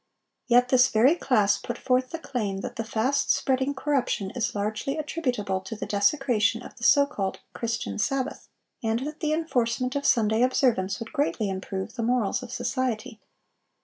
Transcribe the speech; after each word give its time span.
Yet 0.47 0.69
this 0.69 0.87
very 0.89 1.13
class 1.13 1.59
put 1.59 1.77
forth 1.77 2.09
the 2.09 2.17
claim 2.17 2.61
that 2.61 2.75
the 2.75 2.83
fast 2.83 3.29
spreading 3.29 3.75
corruption 3.75 4.31
is 4.31 4.55
largely 4.55 4.97
attributable 4.97 5.61
to 5.61 5.75
the 5.75 5.85
desecration 5.85 6.63
of 6.63 6.75
the 6.77 6.83
so 6.83 7.05
called 7.05 7.39
"Christian 7.53 7.99
sabbath," 7.99 8.47
and 8.81 9.05
that 9.05 9.19
the 9.19 9.31
enforcement 9.31 9.95
of 9.95 10.07
Sunday 10.07 10.41
observance 10.41 10.97
would 10.99 11.13
greatly 11.13 11.49
improve 11.51 11.93
the 11.93 12.01
morals 12.01 12.41
of 12.41 12.51
society. 12.51 13.21